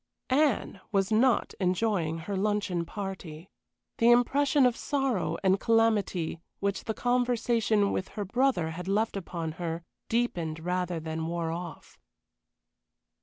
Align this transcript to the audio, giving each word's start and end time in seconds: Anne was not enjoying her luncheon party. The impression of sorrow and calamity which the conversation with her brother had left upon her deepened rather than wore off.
Anne 0.31 0.81
was 0.91 1.11
not 1.11 1.53
enjoying 1.59 2.17
her 2.17 2.35
luncheon 2.35 2.85
party. 2.85 3.51
The 3.99 4.09
impression 4.09 4.65
of 4.65 4.75
sorrow 4.75 5.37
and 5.43 5.59
calamity 5.59 6.39
which 6.59 6.85
the 6.85 6.95
conversation 6.95 7.91
with 7.91 8.07
her 8.17 8.25
brother 8.25 8.71
had 8.71 8.87
left 8.87 9.15
upon 9.15 9.51
her 9.61 9.83
deepened 10.09 10.57
rather 10.61 10.99
than 10.99 11.27
wore 11.27 11.51
off. 11.51 11.99